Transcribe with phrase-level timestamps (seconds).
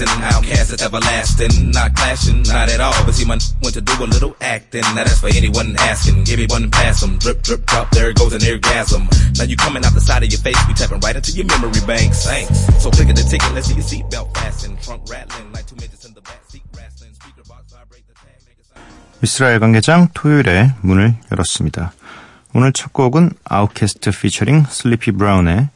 [0.00, 0.24] Relaxing.
[0.24, 3.04] Outcast is everlasting, not clashing, not at all.
[3.04, 4.82] But see, my went to do a little acting.
[4.82, 6.24] Now that's for anyone asking.
[6.24, 7.18] Give me one and pass 'em.
[7.18, 7.90] Drip, drip, drop.
[7.90, 9.08] There goes an orgasm.
[9.36, 11.80] Now you coming out the side of your face, we tapping right into your memory
[11.86, 12.14] bank.
[12.14, 12.58] Thanks.
[12.82, 14.76] So click at the ticket, let's see your seatbelt fasten.
[14.82, 17.12] Trunk rattling like two midgets in the back seat wrestling.
[17.14, 19.54] Speaker box vibrate the tag.
[19.54, 21.92] 야간 개장 토요일에 문을 열었습니다.
[22.52, 25.68] 오늘 첫 곡은 아웃캐스트 피처링 슬리피 브라운의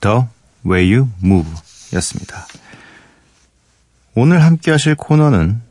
[0.00, 0.24] The
[0.66, 1.48] Way You Move
[1.94, 2.46] 였습니다.
[4.20, 5.62] 오늘 함께 하실 코너는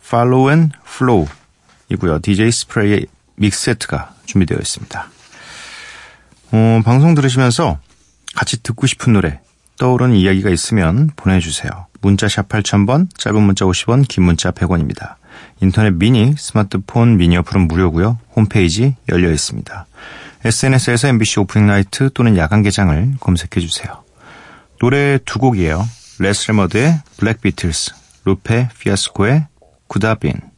[0.00, 1.26] Follow and Flow
[1.88, 2.20] 이고요.
[2.20, 5.10] DJ 스프레이의 믹세트가 준비되어 있습니다.
[6.52, 7.80] 어, 방송 들으시면서
[8.36, 9.40] 같이 듣고 싶은 노래,
[9.80, 11.88] 떠오르는 이야기가 있으면 보내주세요.
[12.00, 15.16] 문자샵 8000번, 짧은 문자 50원, 긴 문자 100원입니다.
[15.60, 18.18] 인터넷 미니, 스마트폰 미니 어플은 무료고요.
[18.36, 19.86] 홈페이지 열려 있습니다.
[20.44, 24.04] SNS에서 MBC Opening Night 또는 야간 개장을 검색해 주세요.
[24.78, 25.84] 노래 두 곡이에요.
[26.22, 27.94] Rae Sremmurd의 Black Beatles,
[28.26, 29.46] Lupe Fiasco의
[29.88, 30.49] Coulda Been.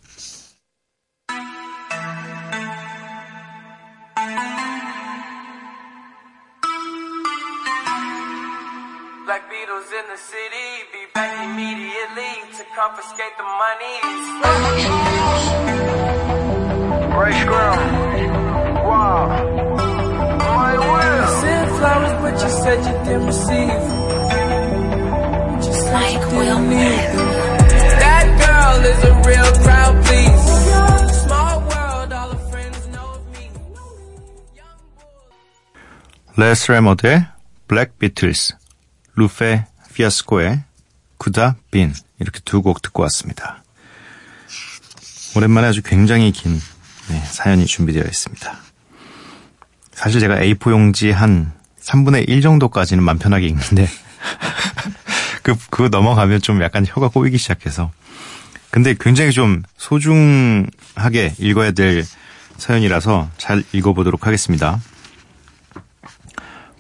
[36.43, 37.25] Rae Sremmurd의
[37.69, 38.57] Black Beatles,
[39.15, 40.65] Lupe Fiasco의
[41.17, 43.63] Coulda Been 이렇게 두 곡 듣고 왔습니다.
[45.37, 46.61] 오랜만에 아주 굉장히 긴
[47.11, 48.59] 네, 사연이 준비되어 있습니다.
[49.93, 53.89] 사실 제가 A4 용지 한 3분의 1 정도까지는 맘 편하게 읽는데
[55.45, 57.93] 그 그거 넘어가면 좀 약간 혀가 꼬이기 시작해서
[58.73, 62.05] 근데 굉장히 좀 소중하게 읽어야 될
[62.59, 64.81] 사연이라서 잘 읽어보도록 하겠습니다.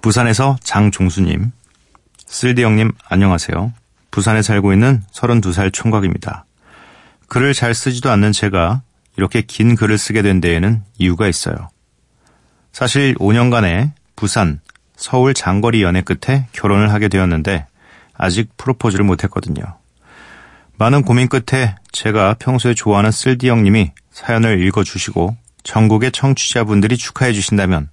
[0.02, 1.52] 부산에서 장종수님,
[2.26, 3.72] 쓸디 형님 안녕하세요.
[4.10, 6.44] 부산에 살고 있는 32살 총각입니다.
[7.28, 8.82] 글을 잘 쓰지도 않는 제가
[9.16, 11.68] 이렇게 긴 글을 쓰게 된 데에는 이유가 있어요.
[12.72, 14.60] 사실 5년간의 부산,
[14.96, 17.66] 서울 장거리 연애 끝에 결혼을 하게 되었는데
[18.14, 19.62] 아직 프로포즈를 못했거든요.
[20.78, 27.88] 많은 고민 끝에 제가 평소에 좋아하는 쓸디 형님이 사연을 읽어주시고 전국의 청취자분들이 축하해 주신다면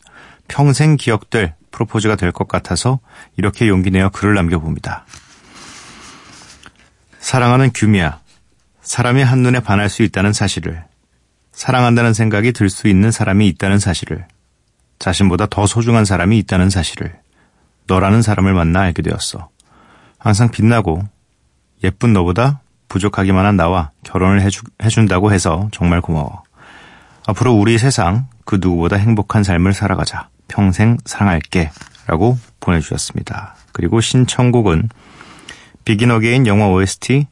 [0.48, 3.00] 평생 기억될 프로포즈가 될 것 같아서
[3.38, 5.06] 이렇게 용기 내어 글을 남겨봅니다.
[7.20, 8.20] 사랑하는 규미야,
[8.82, 10.84] 사람이 한눈에 반할 수 있다는 사실을,
[11.52, 14.26] 사랑한다는 생각이 들 수 있는 사람이 있다는 사실을,
[15.00, 17.18] 자신보다 더 소중한 사람이 있다는 사실을,
[17.88, 19.50] 너라는 사람을 만나 알게 되었어.
[20.18, 21.04] 항상 빛나고
[21.84, 26.44] 예쁜 너보다 부족하기만 한 나와 결혼을 해주, 해준다고 해서 정말 고마워.
[27.28, 30.30] 앞으로 우리 세상 그 누구보다 행복한 삶을 살아가자.
[30.50, 31.72] 평생 사랑할게.
[32.10, 33.56] 라고 보내주셨습니다.
[33.72, 34.90] 그리고 신청곡은
[35.86, 37.28] Begin Again 영화 OST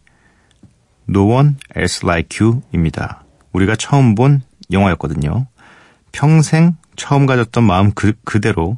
[1.09, 3.23] No One Else Like You 입니다.
[3.53, 5.47] 우리가 처음 본 영화였거든요.
[6.11, 8.77] 평생 처음 가졌던 마음 그, 그대로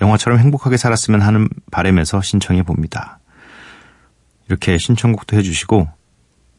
[0.00, 3.18] 영화처럼 행복하게 살았으면 하는 바람에서 신청해 봅니다.
[4.48, 5.88] 이렇게 신청곡도 해주시고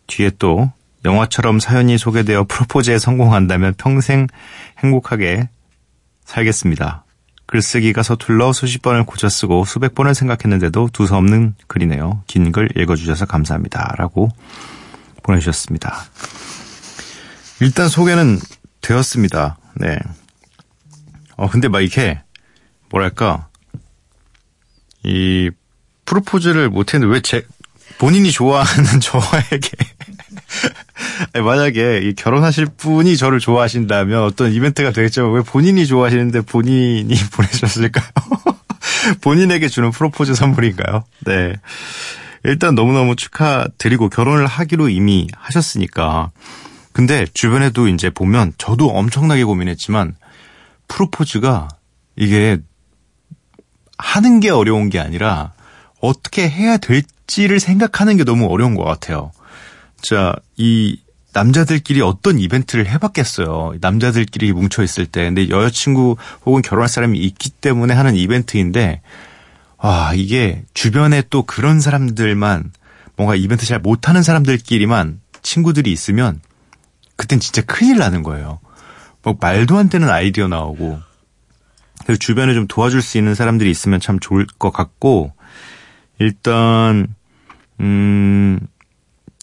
[0.06, 0.72] 뒤에 또
[1.04, 4.28] 영화처럼 사연이 소개되어 프로포즈에 성공한다면 평생
[4.80, 5.50] 행복하게
[6.26, 7.06] 살겠습니다.
[7.48, 12.24] 글쓰기가 서툴러 수십 번을 고쳐 쓰고 수백 번을 생각했는데도 두서없는 글이네요.
[12.28, 13.96] 긴 글 읽어주셔서 감사합니다.
[13.98, 14.30] 라고
[15.24, 16.06] 보내주셨습니다.
[17.62, 18.40] 일단 소개는
[18.82, 19.58] 되었습니다.
[19.76, 19.98] 네.
[21.36, 22.22] 어, 근데 막 이렇게,
[22.90, 23.48] 뭐랄까,
[25.04, 25.50] 이,
[26.06, 27.46] 프로포즈를 못했는데 왜 제,
[27.98, 29.70] 본인이 좋아하는 저에게
[31.34, 38.06] 만약에 이 결혼하실 분이 저를 좋아하신다면 어떤 이벤트가 되겠지만 왜 본인이 좋아하시는데 본인이 보내셨을까요?
[39.22, 41.04] 본인에게 주는 프로포즈 선물인가요?
[41.26, 41.54] 네.
[42.44, 46.32] 일단 너무너무 축하드리고 결혼을 하기로 이미 하셨으니까.
[46.94, 50.16] 근데 주변에도 이제 보면 저도 엄청나게 고민했지만
[50.88, 51.68] 프로포즈가
[52.16, 52.58] 이게
[53.98, 55.54] 하는 게 어려운 게 아니라
[56.00, 59.32] 어떻게 해야 될지를 생각하는 게 너무 어려운 것 같아요.
[60.02, 61.00] 자, 이
[61.34, 63.76] 남자들끼리 어떤 이벤트를 해봤겠어요.
[63.82, 65.26] 남자들끼리 뭉쳐있을 때.
[65.26, 66.16] 근데 여자친구
[66.46, 69.02] 혹은 결혼할 사람이 있기 때문에 하는 이벤트인데,
[69.78, 72.72] 아, 이게 주변에 또 그런 사람들만
[73.16, 76.42] 뭔가 이벤트 잘 못하는 사람들끼리만 친구들이 있으면
[77.16, 78.60] 그땐 진짜 큰일 나는 거예요.
[79.24, 81.00] 뭐 말도 안 되는 아이디어 나오고
[82.04, 85.34] 그래서 주변에 좀 도와줄 수 있는 사람들이 있으면 참 좋을 것 같고
[86.20, 87.14] 일단
[87.80, 88.60] 음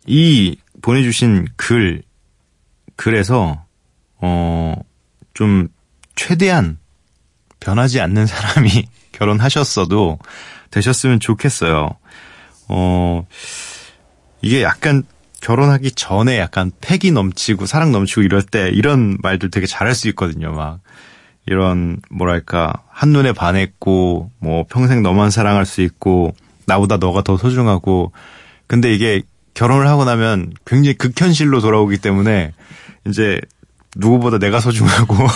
[0.06, 2.02] 이 보내주신 글
[2.96, 3.64] 글에서
[4.20, 4.74] 어
[5.34, 5.68] 좀
[6.14, 6.78] 최대한
[7.60, 10.18] 변하지 않는 사람이 결혼하셨어도
[10.70, 11.90] 되셨으면 좋겠어요.
[12.68, 13.26] 어
[14.40, 15.02] 이게 약간
[15.40, 20.52] 결혼하기 전에 약간 패기 넘치고 사랑 넘치고 이럴 때 이런 말들 되게 잘할 수 있거든요.
[20.52, 20.80] 막
[21.46, 26.34] 이런 뭐랄까 한눈에 반했고 뭐 평생 너만 사랑할 수 있고
[26.66, 28.12] 나보다 너가 더 소중하고
[28.66, 29.22] 근데 이게
[29.54, 32.52] 결혼을 하고 나면 굉장히 극현실로 돌아오기 때문에
[33.06, 33.40] 이제
[33.96, 35.16] 누구보다 내가 소중하고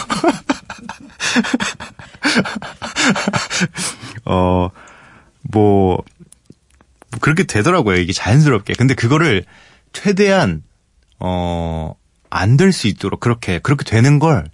[4.25, 4.71] 어
[5.51, 6.03] 뭐
[7.23, 7.97] 그렇게 되더라고요.
[7.97, 8.75] 이게 자연스럽게.
[8.75, 9.45] 근데 그거를
[9.93, 10.63] 최대한
[11.19, 11.95] 어
[12.31, 14.45] 안 될 수 있도록 그렇게 그렇게 되는 걸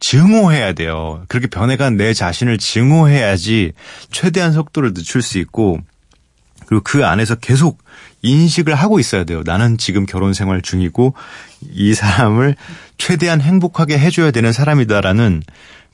[0.00, 1.24] 증오해야 돼요.
[1.28, 3.72] 그렇게 변해간 내 자신을 증오해야지
[4.10, 5.80] 최대한 속도를 늦출 수 있고
[6.68, 7.82] 그리고 그 안에서 계속
[8.20, 9.42] 인식을 하고 있어야 돼요.
[9.44, 11.14] 나는 지금 결혼 생활 중이고
[11.72, 12.56] 이 사람을
[12.98, 15.42] 최대한 행복하게 해줘야 되는 사람이다라는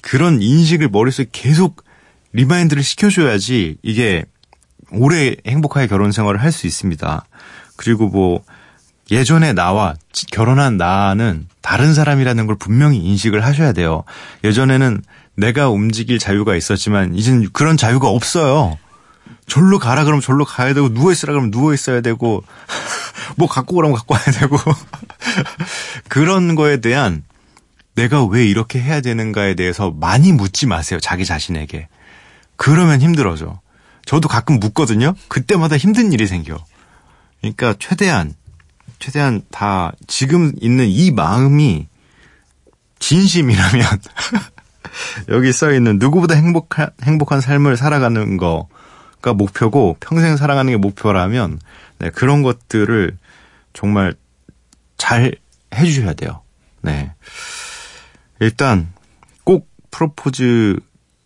[0.03, 1.85] 그런 인식을 머릿속에 계속
[2.33, 4.25] remind를 시켜줘야지 이게
[4.91, 7.25] 오래 행복하게 결혼 생활을 할 수 있습니다.
[7.77, 8.43] 그리고 뭐
[9.13, 9.95] 예전에 나와
[10.33, 14.03] 결혼한 나는 다른 사람이라는 걸 분명히 인식을 하셔야 돼요.
[14.43, 15.03] 예전에는
[15.37, 18.77] 내가 움직일 자유가 있었지만 이제는 그런 자유가 없어요.
[19.47, 22.43] 절로 가라 그러면 절로 가야 되고 누워 있으라 그러면 누워 있어야 되고
[23.37, 24.57] 뭐 갖고 오라면 갖고 와야 되고
[26.09, 27.25] 그런 거에 대한
[27.95, 30.99] 내가 왜 이렇게 해야 되는가에 대해서 많이 묻지 마세요.
[31.01, 31.89] 자기 자신에게.
[32.57, 33.61] 그러면 힘들어져.
[34.05, 35.15] 저도 가끔 묻거든요.
[35.29, 36.59] 그때마다 힘든 일이 생겨.
[37.41, 38.35] 그러니까 최대한
[38.99, 41.89] 최대한 다 지금 있는 이 마음이
[42.99, 43.87] 진심이라면
[45.29, 48.69] 여기 써 있는 누구보다 행복한 행복한 삶을 살아가는 거
[49.25, 51.59] 가 목표고 평생 살아가는 게 목표라면
[51.99, 53.17] 네, 그런 것들을
[53.73, 54.13] 정말
[54.99, 55.33] 잘
[55.75, 56.43] 해주셔야 돼요.
[56.83, 57.11] 네.
[58.41, 58.93] 일단
[59.43, 60.77] 꼭 프로포즈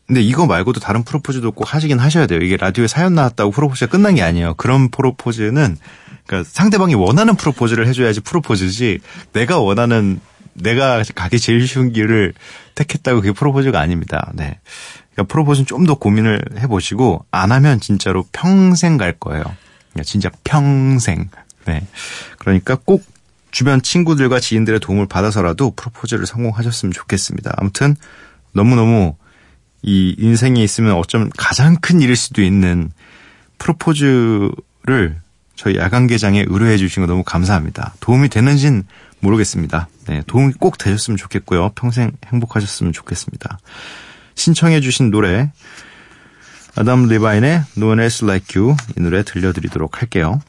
[0.06, 2.38] 근데 이거 말고도 다른 프로포즈도 꼭 하시긴 하셔야 돼요.
[2.40, 4.54] 이게 라디오에 사연 나왔다고 프로포즈가 끝난 게 아니에요.
[4.54, 5.76] 그런 프로포즈는
[6.24, 9.00] 그러니까 상대방이 원하는 프로포즈를 해줘야지 프로포즈지
[9.32, 10.20] 내가 원하는
[10.62, 12.34] 내가 가기 제일 쉬운 길을
[12.74, 14.30] 택했다고 그게 프로포즈가 아닙니다.
[14.34, 14.58] 네.
[15.12, 19.42] 그러니까 프로포즈는 좀 더 고민을 해보시고 안 하면 진짜로 평생 갈 거예요.
[19.92, 21.28] 그러니까 진짜 평생.
[21.64, 21.86] 네.
[22.38, 23.04] 그러니까 꼭
[23.50, 27.54] 주변 친구들과 지인들의 도움을 받아서라도 프로포즈를 성공하셨으면 좋겠습니다.
[27.56, 27.96] 아무튼
[28.52, 29.16] 너무너무
[29.82, 32.90] 이 인생에 있으면 어쩌면 가장 큰 일일 수도 있는
[33.58, 35.20] 프로포즈를
[35.56, 37.94] 저희 야간개장에 의뢰해 주신 거 너무 감사합니다.
[38.00, 38.84] 도움이 되는진
[39.20, 39.88] 모르겠습니다.
[40.06, 41.70] 네, 도움이 꼭 되셨으면 좋겠고요.
[41.74, 43.58] 평생 행복하셨으면 좋겠습니다.
[44.34, 45.50] 신청해 주신 노래
[46.76, 50.40] 아담 리바인의 No One Else Like You 이 노래 들려드리도록 할게요.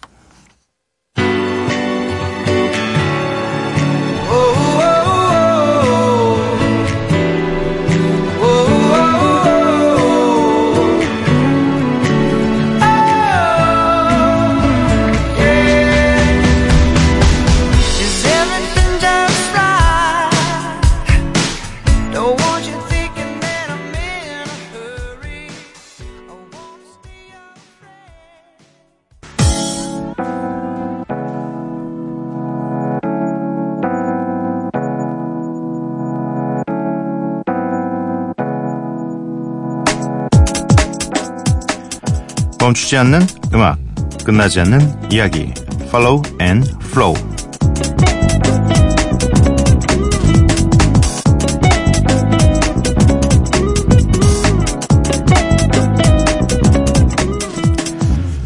[42.70, 43.80] 멈추지 않는 음악,
[44.24, 45.52] 끝나지 않는 이야기.
[45.88, 47.16] Follow and Flow.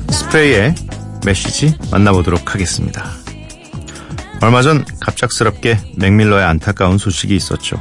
[0.10, 0.76] 스프레이의
[1.26, 3.04] 메시지 만나보도록 하겠습니다.
[4.42, 7.76] 얼마 전 갑작스럽게 맥밀러의 안타까운 소식이 있었죠.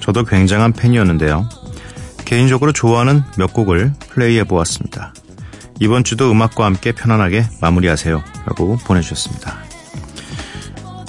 [0.00, 1.48] 저도 굉장한 팬이었는데요.
[2.24, 5.12] 개인적으로 좋아하는 몇 곡을 플레이해 보았습니다.
[5.80, 8.22] 이번 주도 음악과 함께 편안하게 마무리하세요.
[8.46, 9.58] 라고 보내주셨습니다.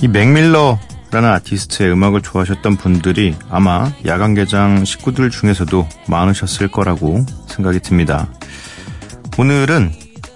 [0.01, 7.79] 이 맥밀러 라는 아티스트의 음악을 좋아하셨던 분들이 아마 야간 개장 식구들 중에서도 많으셨을 거라고 생각이
[7.79, 8.27] 듭니다.
[9.37, 9.93] 오늘은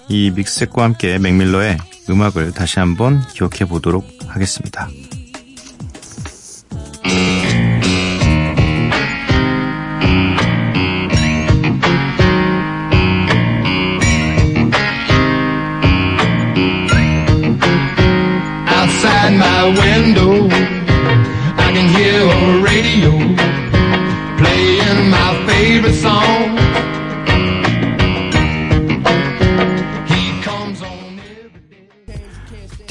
[0.08, 1.78] 이 믹스셋과 함께 맥밀러의
[2.10, 4.88] 음악을 다시 한번 기억해 보도록 하겠습니다.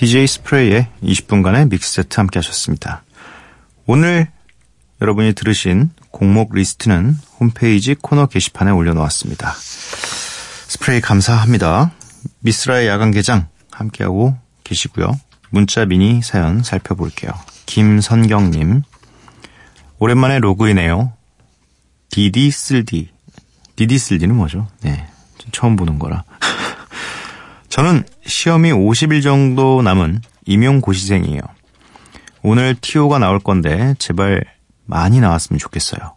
[0.00, 3.02] DJ 스프레이의 20분간의 믹스세트 함께 하셨습니다.
[3.85, 4.28] 오늘
[5.02, 9.52] 여러분이 들으신 곡목 리스트는 홈페이지 코너 게시판에 올려놓았습니다.
[9.59, 11.92] 스프레이 감사합니다.
[12.38, 15.12] 미스라의 야간 개장 함께하고 계시고요.
[15.50, 17.33] 문자 미니 사연 살펴볼게요.
[17.66, 18.80] 김선경님
[19.99, 21.12] 오랜만에 로그인해요.
[22.09, 23.11] 디디 쓸디
[23.76, 24.66] 디디 쓸디는 뭐죠?
[24.80, 25.07] 네,
[25.52, 26.25] 처음 보는 거라.
[27.80, 31.40] 저는 시험이 50일 정도 남은 임용고시생이에요.
[32.42, 34.44] 오늘 TO가 나올 건데 제발
[34.84, 36.14] 많이 나왔으면 좋겠어요.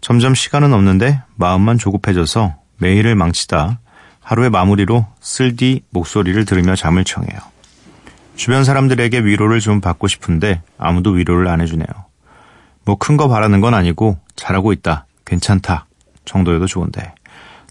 [0.00, 3.78] 점점 시간은 없는데 마음만 조급해져서 매일을 망치다
[4.20, 7.38] 하루의 마무리로 쓸디 목소리를 들으며 잠을 청해요.
[8.36, 11.88] 주변 사람들에게 위로를 좀 받고 싶은데 아무도 위로를 안 해주네요.
[12.86, 15.84] 뭐 큰 거 바라는 건 아니고 잘하고 있다, 괜찮다
[16.24, 17.12] 정도여도 좋은데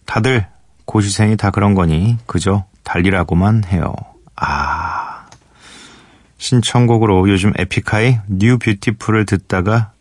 [0.05, 0.45] 다들
[0.85, 3.93] 고시생이 다 그런 거니 그저 달리라고만 해요.
[4.35, 5.27] 아
[6.37, 9.91] 신청곡으로 요즘 에픽하이 New Beautiful을 듣다가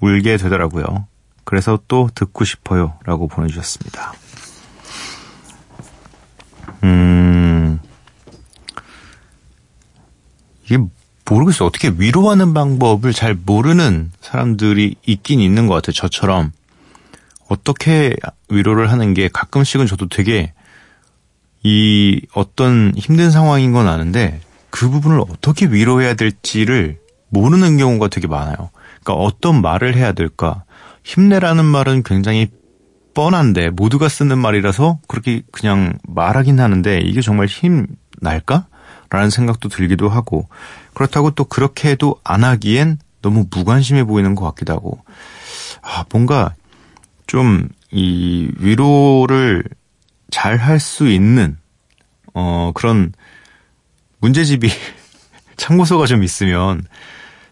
[0.00, 1.06] 울게 되더라고요.
[1.44, 4.12] 그래서 또 듣고 싶어요 라고 보내주셨습니다.
[6.84, 7.80] 음,
[10.64, 10.78] 이게
[11.28, 11.66] 모르겠어요.
[11.66, 15.92] 어떻게 위로하는 방법을 잘 모르는 사람들이 있긴 있는 것 같아요.
[15.92, 16.52] 저처럼.
[17.48, 18.14] 어떻게
[18.50, 20.52] 위로를 하는 게 가끔씩은 저도 되게
[21.62, 26.98] 이 어떤 힘든 상황인 건 아는데 그 부분을 어떻게 위로해야 될지를
[27.30, 28.70] 모르는 경우가 되게 많아요.
[29.02, 30.64] 그러니까 어떤 말을 해야 될까?
[31.04, 32.48] 힘내라는 말은 굉장히
[33.14, 37.86] 뻔한데 모두가 쓰는 말이라서 그렇게 그냥 말하긴 하는데 이게 정말 힘
[38.20, 38.66] 날까?
[39.10, 40.48] 라는 생각도 들기도 하고
[40.92, 45.00] 그렇다고 또 그렇게 해도 안 하기엔 너무 무관심해 보이는 것 같기도 하고
[45.82, 46.54] 아 뭔가
[47.26, 49.64] 좀 이 위로를
[50.30, 51.56] 잘 할 수 있는
[52.34, 53.12] 어 그런
[54.20, 54.68] 문제집이
[55.56, 56.84] 참고서가 좀 있으면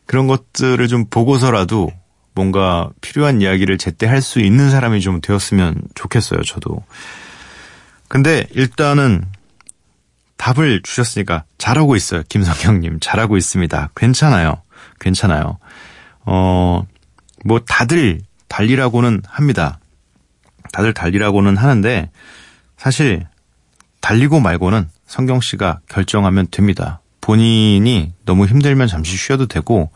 [0.06, 1.90] 그런 것들을 좀 보고서라도
[2.34, 6.84] 뭔가 필요한 이야기를 제때 할 수 있는 사람이 좀 되었으면 좋겠어요, 저도.
[8.08, 9.24] 근데 일단은
[10.36, 13.00] 답을 주셨으니까 잘하고 있어요, 김성경님.
[13.00, 13.90] 잘하고 있습니다.
[13.96, 14.62] 괜찮아요.
[15.00, 15.58] 괜찮아요.
[16.26, 16.82] 어,
[17.44, 19.80] 뭐 다들 달리라고는 합니다.
[20.72, 22.10] 다들 달리라고는 하는데
[22.76, 23.26] 사실
[24.00, 27.00] 달리고 말고는 성경 씨가 결정하면 됩니다.
[27.20, 29.90] 본인이 너무 힘들면 잠시 쉬어도 되고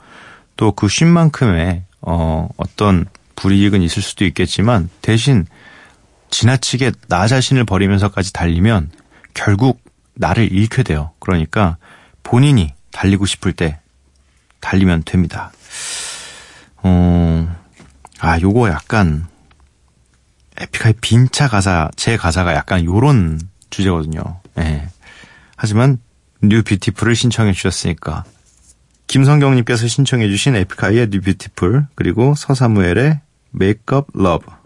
[0.56, 3.06] 또그 쉰만큼의 어, 어떤
[3.36, 5.46] 불이익은 있을 수도 있겠지만 대신
[6.30, 8.90] 지나치게 나 자신을 버리면서까지 달리면
[9.34, 9.80] 결국
[10.14, 11.12] 나를 잃게 돼요.
[11.18, 11.76] 그러니까
[12.22, 13.78] 본인이 달리고 싶을 때
[14.60, 15.52] 달리면 됩니다.
[16.82, 17.56] 어,
[18.20, 19.26] 아, 요거 약간
[20.60, 23.40] 에픽하이 빈차 가사, 제 가사가 약간 요런
[23.70, 24.22] 주제거든요.
[24.58, 24.88] 예.
[25.56, 25.98] 하지만
[26.42, 28.24] New Beautiful을 신청해 주셨으니까
[29.06, 33.20] 김성경님께서 신청해 주신 에픽하이의 New Beautiful 그리고 서사무엘의
[33.52, 34.60] Make Up Love.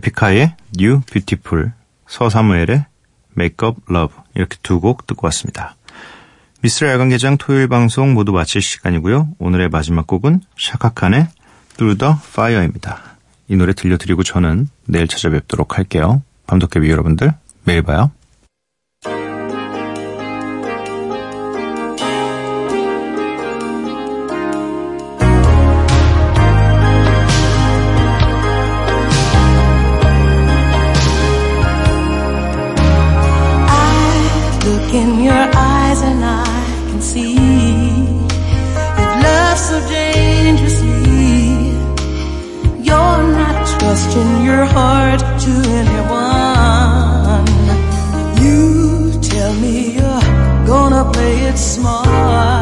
[0.00, 1.72] 에픽하이의 New Beautiful
[2.08, 2.86] 서사무엘의
[3.34, 5.76] Make Up Love 이렇게 두 곡 듣고 왔습니다.
[6.62, 9.28] 미스라 야간 개장 토요일 방송 모두 마칠 시간이고요.
[9.38, 11.28] 오늘의 마지막 곡은 샤카칸의
[11.76, 13.02] Through the Fire입니다.
[13.48, 16.22] 이 노래 들려드리고 저는 내일 찾아뵙도록 할게요.
[16.46, 17.32] 밤도깨비 여러분들
[17.64, 18.10] 매일 봐요.
[34.90, 36.44] Look in your eyes and I
[36.90, 38.20] can see you
[39.22, 41.70] love so dangerously.
[42.82, 47.46] You're not trusting your heart to anyone.
[48.42, 52.59] You tell me you're gonna play it smart.